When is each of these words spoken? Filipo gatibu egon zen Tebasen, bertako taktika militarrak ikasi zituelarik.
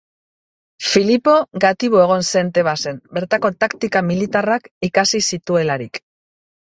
Filipo 0.91 1.35
gatibu 1.65 1.99
egon 2.05 2.25
zen 2.33 2.49
Tebasen, 2.55 2.97
bertako 3.19 3.53
taktika 3.65 4.03
militarrak 4.09 4.67
ikasi 4.93 5.23
zituelarik. 5.35 6.03